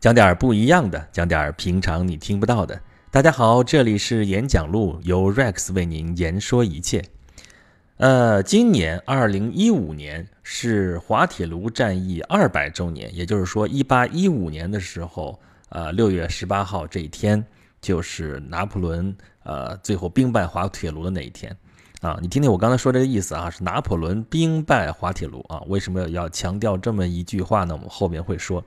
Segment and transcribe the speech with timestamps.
[0.00, 2.80] 讲点儿不一样的，讲点儿平常你听不到的。
[3.10, 7.04] 大家好，这里是演讲录，由 Rex 为您言说一切。
[7.98, 17.44] 呃，今年二零一五年是滑铁卢战役二百周年，也就是说，一八一五年的时候，呃，六月十八号这一天，
[17.82, 21.54] 就是拿破仑呃最后兵败滑铁卢的那一天。
[22.00, 25.60] 啊，你听听我刚才说这个意思啊，是拿破仑兵败滑铁卢啊。
[25.66, 27.74] 为什么要强调这么一句话呢？
[27.74, 28.64] 我们后面会说。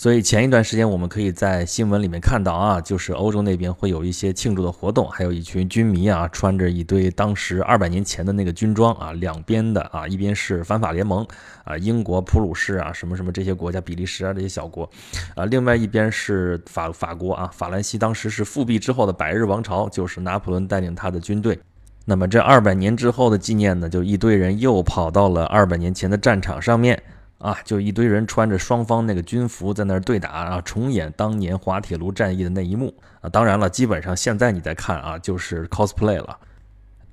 [0.00, 11.22] 所以前一段时间，我们可以在新闻里面看到啊，就是欧洲那边会有一些庆祝的活动，还有一群军迷啊，穿着一堆当时二百年前的那个军装啊，两边的啊，一边是反法联盟
[11.64, 14.88] 啊，英国、普鲁士啊，什么什么这些国家，比利时啊这些小国，
[15.34, 21.60] 啊，另外一边是法法国啊，法兰西当时是复辟之后的百日王朝，就是拿破仑带领他的军队。
[22.06, 27.02] 那么这二百年之后的纪念呢，就一堆人又跑到了二百年前的战场上面。
[27.40, 33.30] 啊，就一堆人穿着双方那个军服在那儿对打啊，重演当年滑铁卢战役的那一幕啊。
[33.30, 36.38] 当然了，基本上现在你再看啊，就是 cosplay 了。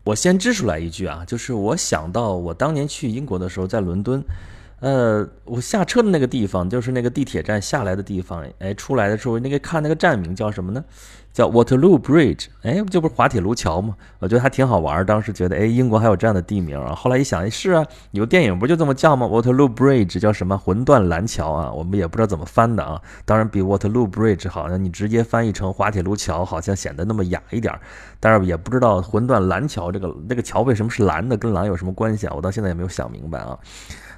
[0.03, 4.21] 我先支出来一句啊，就是我想到我当年去英国的时候，在伦敦，
[4.79, 10.83] 呃，我下车的那个地方，就是那个地铁站下来的地方，哎，出来的时候那个看那个站名叫什么呢？
[11.33, 13.95] 叫 Waterloo Bridge，哎，这不是滑铁卢桥吗？
[14.17, 15.05] 我觉得还挺好玩。
[15.05, 16.95] 当时觉得，哎，英国还有这样的地名啊。
[16.95, 20.57] 后来一想，是啊，有电影不就这么叫吗？Waterloo Bridge 叫什么？
[20.57, 21.71] 魂断蓝桥啊。
[21.71, 22.99] 我们也不知道怎么翻的啊。
[23.23, 27.71] 当然比 Waterloo Bridge 好像你直接翻译成滑铁卢桥，好像显得那么雅一点。
[28.19, 32.33] 但是也不知道魂断蓝桥这个那个桥为什么是蓝的，跟蓝有什么关系啊？
[32.35, 33.57] 我到现在也没有想明白啊。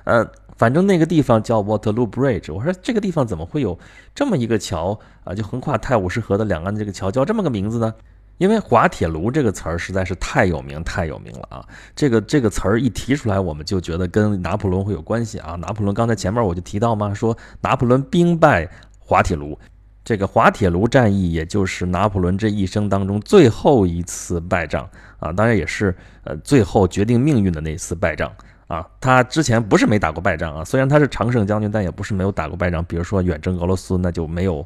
[0.10, 0.30] 呃。
[0.58, 3.80] 反正那个地方叫 Waterloo Bridge，我说这个地方怎么会有
[4.14, 5.34] 这么一个桥啊？
[5.34, 7.94] 就横跨泰晤士河的两岸的这个桥叫这么个名字呢？
[8.40, 11.66] 因为滑铁卢这个词儿实在是太有名太有名了啊！
[11.96, 15.56] 这个这个词儿一提出来，我们就觉得跟拿破仑会有关系啊。
[15.56, 19.58] 拿破仑刚才前面我就提到嘛，说拿破仑兵败滑铁卢，
[20.04, 28.30] 这个滑铁卢战役也就是拿破仑这一生当中最后一次败仗啊，当然也是呃最后决定命运的那次败仗。
[28.70, 32.86] 啊，他之前不是没打过败仗啊，虽然他是常胜将军，但也不是没有打过败仗。
[32.86, 34.64] 比如说远征俄罗斯，那就没有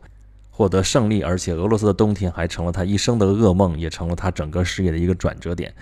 [0.52, 5.74] 获得胜利，而且俄罗斯的冬天还成了他一生的噩梦，也成了他整个事业的一个转折点。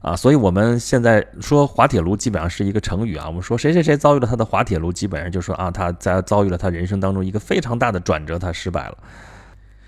[0.00, 3.26] 啊，所以我们现在说滑铁卢基本上是一个成语啊。
[3.28, 8.98] 我们说谁谁谁遭遇了他的滑铁卢，基本上就说啊，他在遭遇了他人生当中一个非常大的转折，他失败了。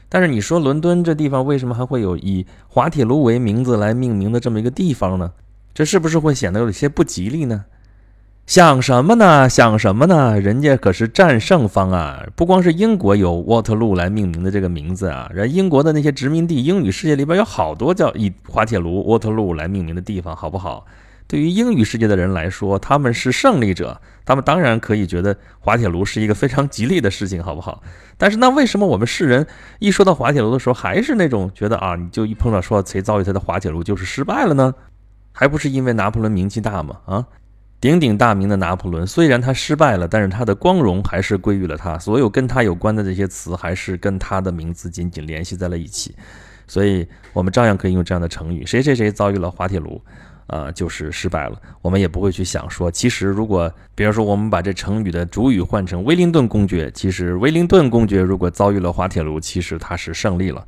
[0.09, 5.33] 但是你说伦敦这地方为什么还会有以滑铁卢为名字来命名的这么一个地方呢？
[5.75, 7.65] 这是不是会显得有些不吉利呢？
[8.51, 9.49] 想什么呢？
[9.49, 10.41] 想什么呢？
[10.41, 12.27] 人家可是战胜方啊！
[12.35, 20.85] 不光是英国有沃特路来命名的这个名字啊，人英国的那些殖民地，英语世界里边有好多叫以滑铁卢、沃特路来命名的地方，好不好？
[21.29, 27.81] 对于英语世界的人来说，他们是胜利者，他们当然可以觉得滑铁卢是一个非常吉利的事情，好不好？
[28.19, 29.47] 但是那为什么我们世人
[29.79, 34.75] 一说到滑铁卢的时候，还是那种觉得啊，你就一碰到说谁遭遇他的滑铁卢就是失败了呢？
[35.31, 36.97] 还不是因为拿破仑名气大吗？
[37.07, 37.25] 啊？
[37.81, 41.99] 鼎鼎大名的拿破仑，虽然他失败了，但是他的光荣还是归于了他。
[41.99, 46.15] 所有跟他有关的这些词，还是跟他的名字紧紧联系在了一起。
[46.67, 49.99] 所以，我们照样可以用这样的成语：谁谁谁遭遇了滑铁卢，
[50.47, 51.59] 啊，就是失败了。
[51.81, 60.63] 我们也不会去想说，其实如果，比如说，我们把这成语的主语换成威灵顿公爵，其实威灵顿公爵如果遭遇了滑铁卢，其实他是胜利了。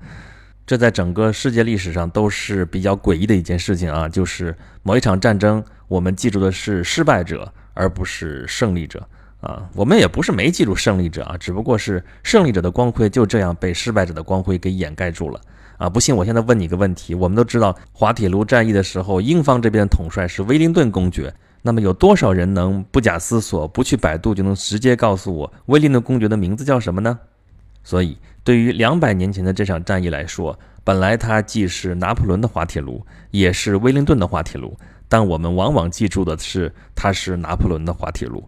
[0.65, 5.63] 这在整个世界历史上都是比较诡异的一件事情啊，就是某一场战争，
[5.93, 9.07] 我们记住的是失败者，而不是胜利者
[9.43, 9.69] 啊。
[9.75, 15.39] 我们也不是没记住胜利者啊，只不过是胜利者的光辉就这样被失败者的光辉给掩盖住了
[15.77, 15.91] 啊。
[15.91, 27.19] 不信，我现在问你个问题：我们都知道滑铁卢战役的时候，英方这边的统帅是威灵顿公爵，那么有多少人能不假思索、不去百度就能直接告诉我威灵顿公爵的名字叫什么呢？
[27.85, 34.75] 所以，对于两百年前的这场战役来说，本来它既是拿破仑的滑铁卢，也是威灵顿的滑铁卢，
[35.13, 38.43] 但我们往往记住的是它是拿破仑的滑铁卢。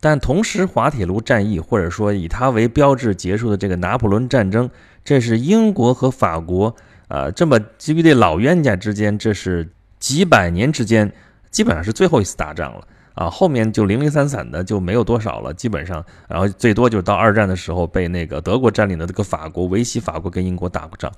[0.00, 4.68] 但同时，滑铁卢战役或者说以它为标志结束的这个拿破仑战争，
[5.04, 6.74] 这是英国和法国
[7.06, 9.70] 啊这么几对老冤家之间，这是
[10.00, 11.08] 几百年之间
[11.52, 12.84] 基本上是最后一次打仗了。
[13.14, 21.12] 啊，后面就零零散散的就没有多少了，基本上，然后最多就是到二战的时候被那个德国占领的这个法国维系法国跟英国打过仗，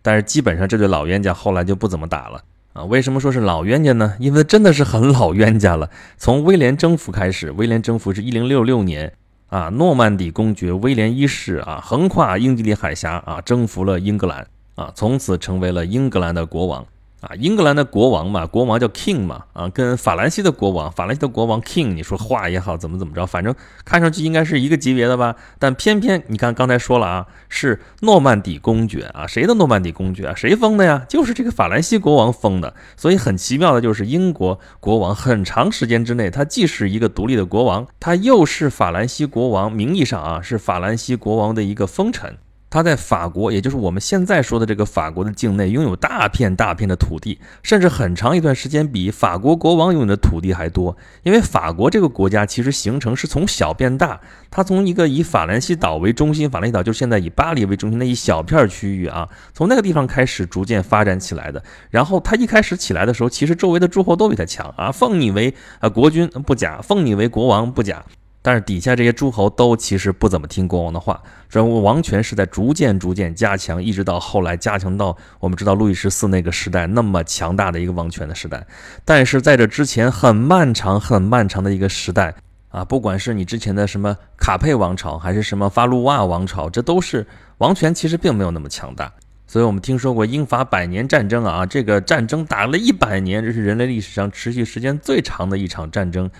[0.00, 2.40] 但是基本上这对老冤家后来就不怎么打了
[2.74, 2.84] 啊。
[2.84, 4.14] 为什么说是老冤家呢？
[4.18, 5.88] 因为真的是很老冤家了。
[6.18, 9.14] 从威廉征服开始，威廉征服是一零六六年
[9.48, 16.84] 啊，诺曼底公爵威廉一世啊，横跨英吉利海峡啊，征服了英格兰啊，从此成为了英格兰的国王。
[17.24, 25.34] 啊，英格兰的国王嘛，国王叫 king 嘛，啊，跟法兰西的国王，法兰西的国王 king，你说话也好，怎么怎么着，反正看上去应该是一个级别的吧。
[25.58, 30.34] 但偏偏你看刚才说了啊，是诺曼底公爵啊，谁的诺曼底公爵啊？
[30.36, 31.06] 谁封的呀？
[31.08, 32.74] 就是这个法兰西国王封的。
[32.96, 42.36] 所以很奇妙的就是英国国王很长时间之内，他既是一个独立的国王，他又是法兰西国王，名义上啊是法兰西国王的一个封臣。
[42.74, 50.96] 他在法国，也就是我们现在说的这个法国的境内，拥有大片大片的土地，甚至很长一段时间比法国国王拥有的土地还多。
[51.22, 61.62] 因为法国这个国家其实形成是从小变大，它从一个以法兰西岛为中心，法兰西岛就是现在以巴黎为中心的一小片区域啊，从那个地方开始逐渐发展起来的。
[61.90, 68.04] 然后他一开始起来的时候，其实周围的诸侯都比他强啊，奉你为啊国君不假，奉你为国王不假。
[68.46, 71.18] 但是底下这些诸侯都其实不怎么听国王的话，
[71.48, 78.66] 所以王权是在逐渐逐渐加强，一直到后来加强到我们知道路易十四那个时代那么强大的一个王权的时代。
[79.02, 82.34] 但是在这之前很漫长很漫长的一个时代
[82.68, 87.26] 啊，不管是你之前的什么卡佩王朝，还是什么法鲁瓦王朝，这都是
[87.56, 89.10] 王权其实并没有那么强大。
[89.46, 96.30] 所以我们听说过英法百年战争啊，这个战争打了一百年，这是人类历史上持续时间最长的一场战争。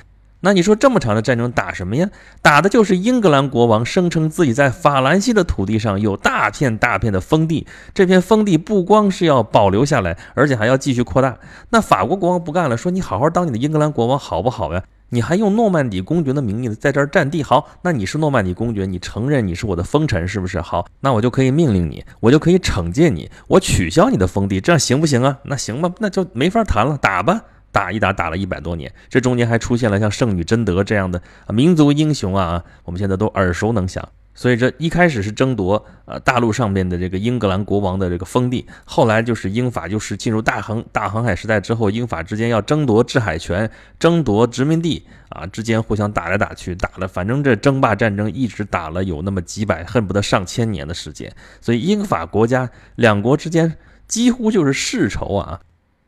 [0.45, 2.11] 那你说这么长的战争打什么呀？
[2.43, 11.39] 打的就是英格兰国王声称自己在法兰西的土地上有大片大片的封地，这片封地不光是要保留下来，而且还要继续扩大。
[11.71, 14.83] 那法国国王不干了，说你好好当你的英格兰国王好不好呀？
[15.09, 20.61] 你还用诺曼底公爵的名义在这儿占地，好，那你是诺曼底公爵，你承认你是我的封臣是不是？
[20.61, 25.39] 好，那我就可以命令你，我就可以惩戒你，我取消你的封地，这样行不行啊？
[25.45, 27.41] 那行吧，那就没法谈了，打吧。
[27.75, 34.09] 打一打打了一百多年，这中间还出现了像圣女贞德这样的民族英雄啊，我们现在都耳熟能详。
[34.37, 51.33] 所以这一开始是争夺呃大陆上面的这个英格兰国王的这个封地，后来就是英法就是进入大航大航海时代之后，英法之间要争夺制海权、争夺殖民地啊，之间互相打来打去，打了反正这争霸战争一直打了有那么几百，恨不得上千年的时间。
[51.61, 53.77] 所以英法国家两国之间
[54.09, 55.61] 几乎就是世仇啊。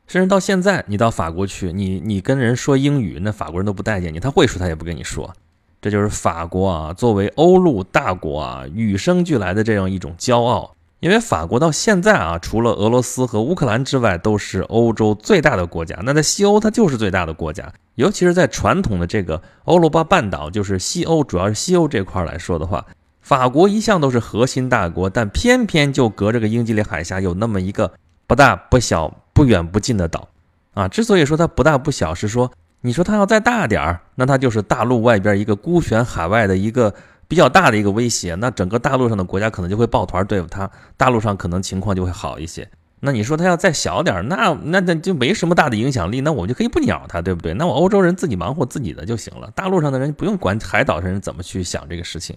[0.06, 4.20] 甚至到现在，你到法国去，你你跟人说英语，那法国人都不待见你。
[4.20, 5.32] 他会说，他也不跟你说。
[5.80, 10.72] 这就是法国啊，作为欧陆大国啊，与生俱来的这样一种骄傲。
[11.00, 15.98] 因为法国到现在啊，除了俄罗斯和乌克兰之外，都是欧洲最大的国家。
[16.02, 17.70] 那在西欧，它就是最大的国家。
[17.96, 22.84] 尤其是在传统的这个欧罗巴半岛，就是西欧，主要是西欧这块来说的话，
[23.20, 27.92] 法国一向都是核心大国，但偏偏就隔着个英吉利海峡，有那么一个
[28.26, 29.12] 不大不小。
[29.36, 30.30] 不远不近的岛，
[30.72, 32.50] 啊，之所以说它不大不小，是说
[32.80, 36.94] 你说它要再大点儿，那它就是大陆外边一个孤悬海外的一个
[37.28, 42.66] 比较大的一个威胁，那整个大陆上的国家可能就会抱团对付它，大陆上可能情况就会好一些。
[43.00, 47.52] 那你说它要再小点儿，那那那就没什么大的影响力，那我们就可以不鸟它，对不对？
[47.52, 52.34] 那我欧洲人自己忙活自己的就行了，大陆上的人不用管海岛上人怎么去想这个事情。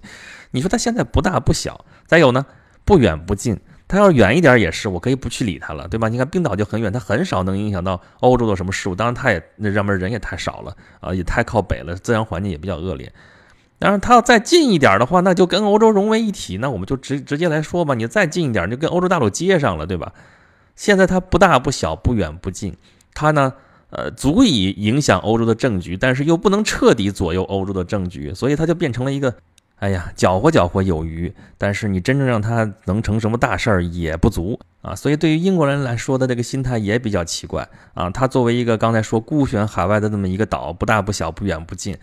[0.51, 2.45] 你说它现在不大不小，再有呢，
[2.83, 3.57] 不远不近。
[3.89, 6.07] 它要远一点也是，我可以不去理它了，对吧？
[6.09, 8.93] 你看冰岛就很远，它很少能影响到欧洲的什么事物。
[8.93, 13.11] 当然，它也那上面人也太少了啊，也太靠北了，自然环境也比较恶劣。
[13.79, 16.57] 当然，它要再近一点的话，那就跟欧洲融为一体。
[16.57, 20.13] 那我们就直直接来说吧，你再近一点，就跟欧洲大陆接上了，对吧？
[20.75, 22.77] 现在它不大不小，不远不近，
[23.15, 23.53] 它呢，
[23.89, 29.33] 呃，足以影响欧洲的政局，但是又不能彻底左右欧洲的政局，所以它就变成了一个。
[29.79, 34.93] 哎呀，搅和搅和有余，但是你真正让他能成什么大事儿也不足啊！
[34.93, 38.09] 所以对于英国人来说的这个心态也比较奇怪啊。
[38.09, 41.97] 他作为一个刚才说孤悬海外的这么一个岛，不大不小，不远不近。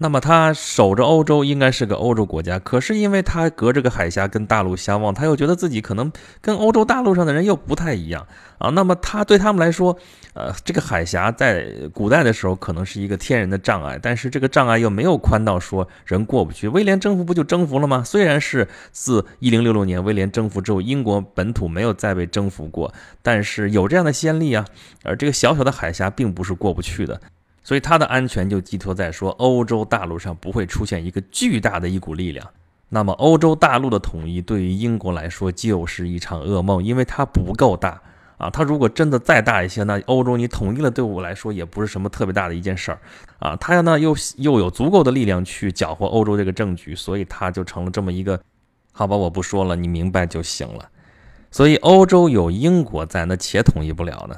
[0.00, 2.56] 那么他守着欧洲，应该是个欧洲国家。
[2.60, 8.24] 可是因为他隔着个海峡跟大陆相望，他又觉得自己可能跟欧洲大陆上的人又不太一样
[8.58, 8.70] 啊。
[8.70, 9.98] 那么他对他们来说，
[10.34, 16.68] 呃，这个海峡在古代的时候可能是一个天然的障碍，但是这个障碍又没有宽到说人过不去。
[16.68, 18.04] 威廉征服不就征服了吗？
[18.04, 24.64] 虽然是自一零六六年威廉征服之后，英国本土没有再被征服过，但是有这样的先例啊。
[25.02, 27.20] 而这个小小的海峡并不是过不去的。
[27.68, 32.48] 所以它的安全就寄托在说欧洲大陆上不会出现一个巨大的一股力量，
[32.88, 38.00] 那么欧洲大陆的统一对于英国来说就是一场噩梦，因为它不够大
[38.38, 38.48] 啊。
[38.48, 42.98] 它如果真的再大一些，那欧洲你统一了对我来说也不是什么特别大的一件事儿
[43.38, 43.54] 啊。
[43.56, 48.40] 它呢又又有足够的力量去搅和欧洲这个政局，所以它就成了这么一个，
[48.92, 50.88] 好吧，我不说了，你明白就行了。
[51.50, 54.36] 所以欧洲有英国在，那且统一不了呢。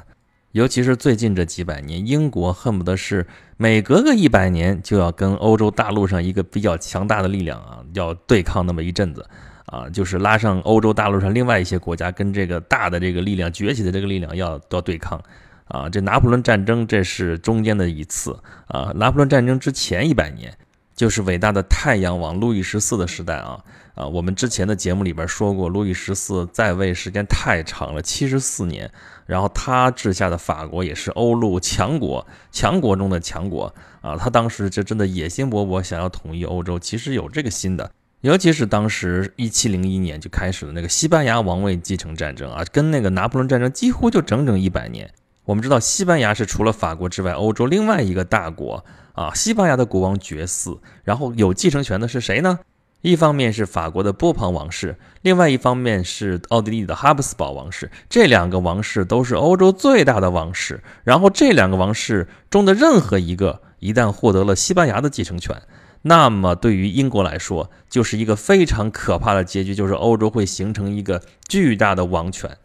[0.51, 9.25] 尤其是最近这几百年，英国恨不得是每隔个一百年就要跟欧洲大陆上一个比较强大的力量啊，要对抗那么一阵子
[9.67, 15.21] 啊，就是拉上欧洲大陆上另外一些国家跟这个大的这个力量崛起的这个力量要要对抗。
[15.65, 20.53] 啊，这拿破仑战争这是中间的一次啊，拿破仑战争之前一百年
[20.95, 23.59] 就是伟大的太阳王路易十四的时代啊
[23.95, 28.89] 啊，我们之前的节目里边说过，路易十四在位时间太长了，七十四年，
[29.25, 45.11] 然后他治下的法国也是欧陆强国，强国中的强国啊，他当时就真的野心勃勃，想要统一欧洲，其实有这个心的，尤其是当时一七零一年就开始了那个西班牙王位继承战争啊，跟那个拿破仑战争几乎就整整一百年。
[45.43, 49.33] 我们知道，西班牙是除了法国之外，欧洲另外一个大国啊。
[49.33, 52.59] 西班牙的国王绝嗣，然后有继承权的是谁呢？
[53.01, 57.89] 一方面是法国的波旁王室，另外一方面是奥地利的哈布斯堡王室。
[58.07, 60.83] 这两个王室都是欧洲最大的王室。
[61.03, 65.59] 然后这两个王室中的任何一个一旦获得了西班牙的继承权，
[66.03, 72.55] 那么对于英国来说，就是一个非常可怕的结局，就是欧洲会形成一个巨大的王权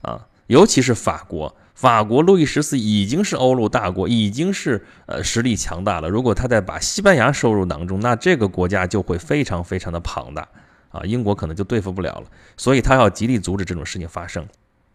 [0.00, 1.54] 啊，尤其是法国。
[1.82, 6.08] 法国路易十四已经是欧陆大国，已经是呃实力强大了。
[6.08, 10.48] 如果他再把西班牙收入囊中，那这个国家就会非常非常的庞大
[10.90, 12.26] 啊，英国可能就对付不了了。
[12.56, 14.46] 所以他要极力阻止这种事情发生。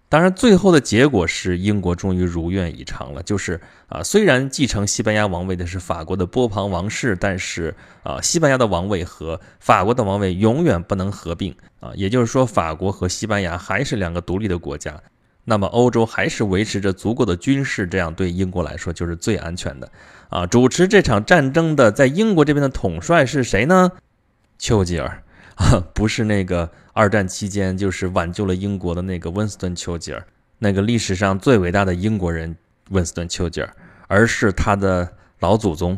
[0.08, 14.98] 当然，最后的结果是英国终于如愿以偿了，就是啊，虽然继承西班牙王位的是法国的波旁王室，但是啊，西班牙的王位和法国的王位永远不能合并啊，也就是说，法国和西班牙还是两个独立的国家。
[15.50, 19.90] 那么欧洲还是维持着足够的军事，这样对英国来说就是最安全的
[20.28, 20.46] 啊！
[20.46, 23.94] 主持这场战争的，在英国这边的统帅是谁呢？
[24.60, 25.24] 丘吉尔
[25.56, 30.22] 啊，不是那个二战期间就是挽救了英国的那个温斯顿·丘吉尔，
[30.60, 32.54] 那个历史上最伟大的英国人
[32.90, 33.74] 温斯顿·丘吉尔，
[34.10, 35.98] 而是他的老祖宗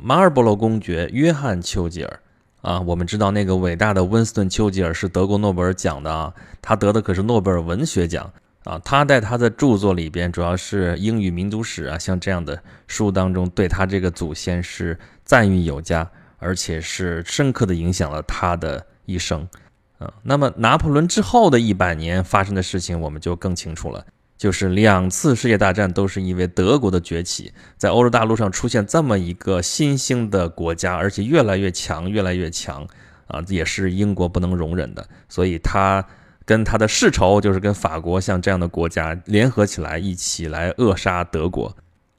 [0.00, 2.20] 马尔博罗公爵约翰·丘吉尔
[2.62, 2.80] 啊！
[2.80, 8.28] 我们知道那个伟大的温斯顿·丘吉尔是德国诺贝尔奖的啊，他得的可是诺贝尔文学奖。
[8.68, 19.48] 啊，他在他的著作里边，主要是英语民族史啊，像这样的书当中，对他这个祖先是赞誉有加，而且是深刻的影响了他的一生。
[19.96, 24.04] 啊，那么拿破仑之后的一百年发生的事情，我们就更清楚了，
[24.36, 32.86] 就是两次世界大战都是因为德国的崛起，在欧洲大陆上出现这么一个新兴的国家，而且越来越强，越来越强，
[33.28, 36.06] 啊，也是英国不能容忍的，所以他。
[36.48, 41.76] 跟他的世仇就是跟法国像这样的国家联合起来，一起来扼杀德国。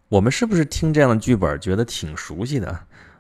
[0.08, 2.68] 我们是不是听这样的剧本觉得挺熟悉的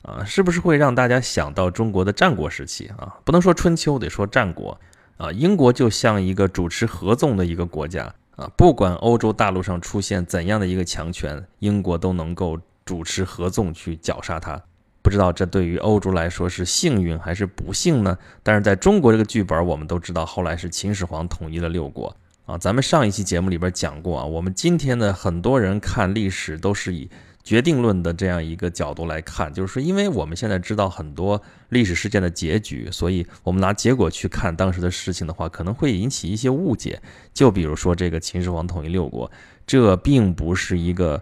[0.03, 0.23] 啊？
[0.23, 3.17] 是不是会让大家想到中国的战国时期啊？
[3.25, 4.79] 不能说春秋，得说战国
[5.17, 5.31] 啊。
[5.31, 14.61] 英国就像一个主持合纵的一个国家啊，不管欧洲大陆上出现怎样的一个强权，英国都能够主持合纵去绞杀它。
[15.01, 18.17] 不知道这对于欧洲来说是幸运还是不幸呢？
[18.43, 22.15] 但是在中国这个剧本，我们都知道，后来是秦始皇统一了六国
[22.45, 22.57] 啊。
[22.57, 27.09] 咱们上一期节目里边讲过啊，我们今天的很多人看历史都是以
[27.41, 37.01] 决定论的这样一个角度来看，就是说，因为我们现在知道很多历史事件的结局，所以我们拿结果去看当时的事情的话，可能会引起一些误解。
[37.33, 39.31] 就比如说这个秦始皇统一六国，
[39.65, 41.19] 这并不是一个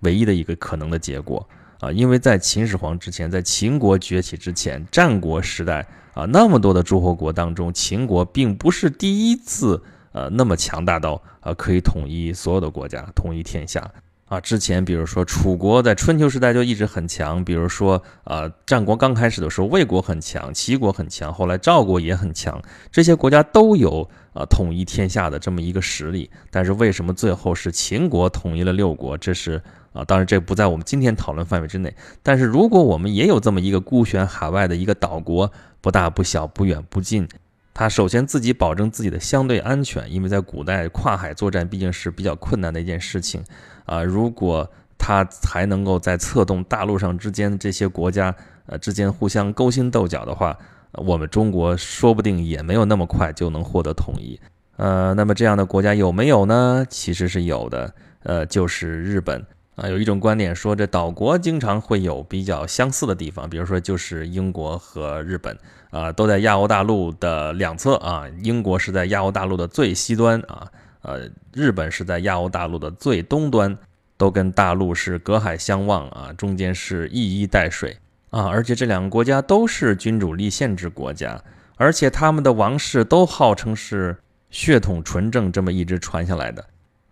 [0.00, 1.46] 唯一的一个可能的结果。
[1.80, 9.80] 啊，因为在秦始皇之前，在秦国崛起之前，战国时代啊，那么多的诸侯国当中，秦国并不是第一次
[10.10, 13.88] 呃那么强大到呃可以统一所有的国家，统一天下
[14.26, 14.40] 啊。
[14.40, 26.28] 之前比如说楚国在春秋时代就一直很强，比如说呃战国刚开始的时候，魏国很强，齐国很强，后来赵国也很强，这些国家都有呃统一天下的这么一个实力。
[26.50, 29.16] 但是为什么最后是秦国统一了六国？
[29.16, 29.62] 这是。
[29.92, 31.94] 啊，当然这不在我们今天讨论范围之内。
[32.22, 37.28] 但是如果我们也有这么一个孤悬海外的一个岛国，不大不小，不远不近，
[37.72, 43.42] 他首先自己保证自己的相对安全，因为在古代跨海作战毕竟是比较困难的一件事情
[43.86, 44.02] 啊。
[44.02, 44.68] 如果
[44.98, 48.34] 他还能够在策动大陆上之间这些国家
[48.66, 50.58] 呃之间互相勾心斗角的话，
[50.92, 54.38] 我们中国说不定也没有那么快就能获得统一。
[54.76, 56.84] 呃，那么这样的国家有没有呢？
[56.88, 59.44] 其实是有的，呃，就是日本。
[59.78, 65.56] 啊，有一种观点说，这岛国经常会有比较相似的地方，比如说就是英国和日本
[65.90, 68.24] 啊，都在亚欧大陆的两侧啊。
[68.42, 70.66] 英国是在亚欧大陆的最西端啊，
[71.02, 73.78] 呃，日本是在亚欧大陆的最东端，
[74.16, 77.96] 都跟大陆是隔海相望啊，中间是一衣带水
[78.30, 78.48] 啊。
[78.48, 81.40] 而且这两个国家都是君主立宪制国家，
[81.76, 84.16] 而且他们的王室都号称是
[84.50, 86.64] 血统纯正，这么一直传下来的。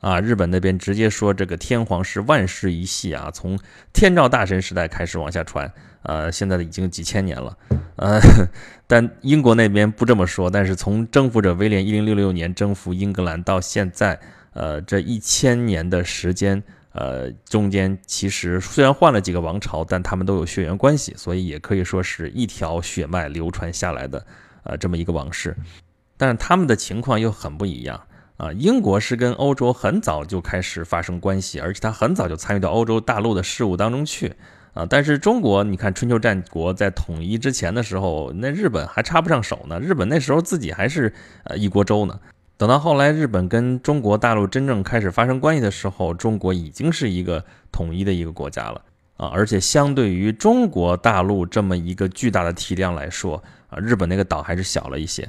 [0.06, 3.58] 啊，日本那边直接说这个天皇是万世一系啊，从
[3.92, 5.68] 天照大神时代开始往下传
[6.02, 7.58] 呃，现在已经几千年了，
[7.96, 8.20] 呃，
[8.86, 10.48] 但英国那边不这么说。
[10.48, 14.16] 但是从征服者威廉一零六六年征服英格兰到现在，
[14.52, 24.25] 呃，这一千年的时间，呃，中间其实虽然换了几个王朝，但他们都有血缘关系，所以也可以说是一条血脉流传下来的，
[24.62, 25.56] 呃，这么一个王室。
[26.16, 28.00] 但是他们的情况又很不一样
[28.37, 28.52] 啊！
[28.52, 34.35] 英国是跟欧洲很早就开始发生关系，而且他很早就参与到欧洲大陆的事务当中去。
[34.75, 39.81] 啊，但是中国，你看春秋战国在统一之前的时候，那日本还插不上手呢。
[39.81, 41.14] 日本那时候自己还是
[41.45, 42.21] 呃一锅粥呢。
[42.59, 48.83] 等到后来日本跟中国大陆真正开始发生关系的时候，中国已经是一个统一的一个国家了
[49.16, 49.28] 啊。
[49.28, 55.26] 而且相对于中国大陆这么一个巨大的体量来说啊，日本那个岛还是小了一些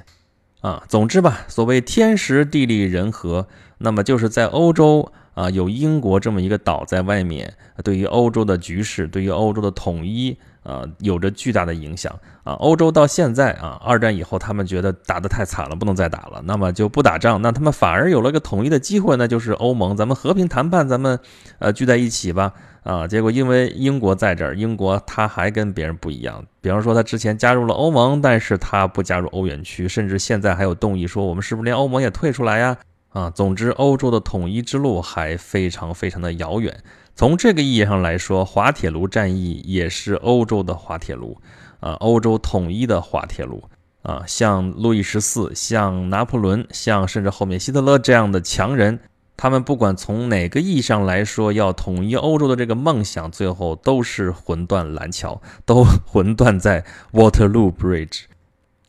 [0.61, 0.83] 啊。
[0.87, 3.47] 总之吧，所谓天时地利人和，
[3.79, 5.11] 那么就是在欧洲。
[5.37, 7.53] 啊，有英国这么一个岛在外面，
[7.83, 12.11] 对于欧洲的局势，对于欧洲的统一，啊，有着巨大的影响。
[12.43, 21.19] 啊，欧洲到现在啊，二战以后，他们觉得打得太惨了，不能再打了，那么就不打仗，那他们反而有了个统一的机会，那就是欧盟，咱们和平谈判，咱们
[21.59, 22.53] 呃聚在一起吧。
[22.81, 32.75] 啊，结果因为英国在这儿，英国他还跟别人不一样，比方说他之前加入了欧盟，但是他不加入欧元区，甚至现在还有动议说，我们是不是连欧盟也退出来呀？
[33.09, 36.83] 啊，总之，欧洲的统一之路还非常非常的遥远。
[37.15, 41.37] 从这个意义上来说，滑铁卢战役也是欧洲的滑铁卢，
[41.79, 43.63] 啊，欧洲统一的滑铁卢。
[44.03, 48.99] 啊，像路易十四、像拿破仑、像甚至后面希特勒这样的强人，
[49.35, 58.25] 他们不管从哪个意义上来说，要统一欧洲的这个梦想，最后都是魂断蓝桥，都 魂断在 Waterloo Bridge。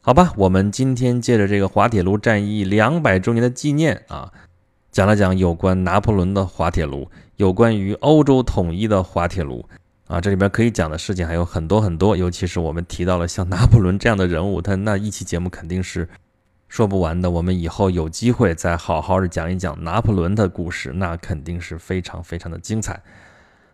[0.09, 4.33] 好吧，我们今天借着这个滑铁卢战役两百周年的纪念啊，
[4.91, 9.69] 讲了讲有关拿破仑的滑铁卢，有关于欧洲统一的滑铁卢
[10.07, 16.09] 啊，这里边可以讲的事情还有很多很多，尤其是我们提到了像拿破仑这样的人物，他那一期节目肯定是
[16.69, 17.31] 说不完的。
[17.31, 23.03] 我们以后有机会再好好的讲一讲拿破仑的故事，那肯定是非常非常的精彩。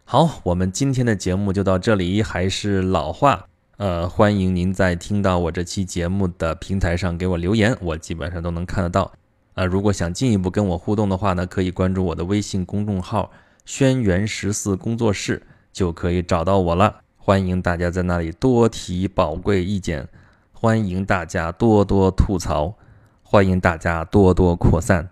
[0.04, 3.46] 好，我们今天的节目就到这里，还是老话。
[3.76, 9.12] 呃，欢迎您在听到我这期节目的平台上给我留言，我基本上都能看得到。
[9.54, 13.32] 呃，如果想进一步跟我互动的话呢，可以关注我的微信公众号
[13.66, 17.00] “轩辕十四工作室”，就可以找到我了。
[17.16, 20.08] 欢迎大家在那里多提宝贵意见，
[20.52, 22.74] 欢迎大家多多吐槽，
[23.22, 25.10] 欢迎大家多多扩散。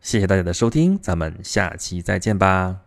[0.00, 2.83] 谢谢大家的收听，咱们下期再见吧。